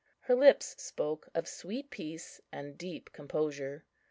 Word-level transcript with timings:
Her 0.21 0.33
lips 0.33 0.81
spoke 0.81 1.29
of 1.35 1.47
sweet 1.47 1.91
peace 1.91 2.41
and 2.51 2.75
deep 2.75 3.11
composure. 3.13 3.85